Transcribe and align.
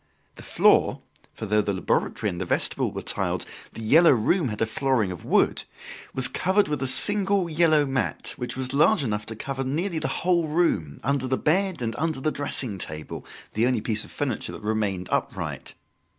The 0.33 0.41
floor 0.41 1.03
for 1.31 1.45
though 1.45 1.61
the 1.61 1.73
laboratory 1.75 2.31
and 2.31 2.41
the 2.41 2.45
vestibule 2.45 2.91
were 2.91 3.03
tiled, 3.03 3.45
"The 3.73 3.83
Yellow 3.83 4.13
Room" 4.13 4.47
had 4.47 4.59
a 4.59 4.65
flooring 4.65 5.11
of 5.11 5.23
wood 5.23 5.61
was 6.11 6.27
covered 6.27 6.67
with 6.67 6.81
a 6.81 6.87
single 6.87 7.47
yellow 7.47 7.85
mat 7.85 8.33
which 8.35 8.57
was 8.57 8.73
large 8.73 9.03
enough 9.03 9.27
to 9.27 9.35
cover 9.35 9.63
nearly 9.63 9.99
the 9.99 10.07
whole 10.25 10.47
room, 10.47 10.99
under 11.03 11.27
the 11.27 11.37
bed 11.37 11.83
and 11.83 11.95
under 11.99 12.19
the 12.19 12.31
dressing 12.31 12.79
table 12.79 13.27
the 13.53 13.67
only 13.67 13.79
piece 13.79 14.03
of 14.03 14.09
furniture 14.09 14.53
that 14.53 14.63
remained 14.63 15.07
upright. 15.11 15.75